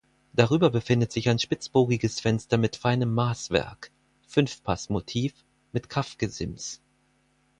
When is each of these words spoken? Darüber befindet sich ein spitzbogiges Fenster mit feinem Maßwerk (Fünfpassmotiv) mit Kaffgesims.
Darüber 0.33 0.71
befindet 0.71 1.11
sich 1.11 1.29
ein 1.29 1.37
spitzbogiges 1.37 2.21
Fenster 2.21 2.57
mit 2.57 2.75
feinem 2.75 3.13
Maßwerk 3.13 3.91
(Fünfpassmotiv) 4.25 5.45
mit 5.73 5.89
Kaffgesims. 5.89 6.81